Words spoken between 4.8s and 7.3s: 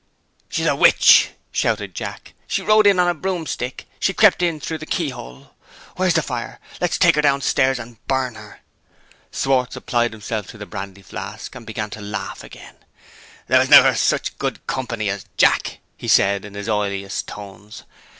keyhole. Where's the fire? Let's take her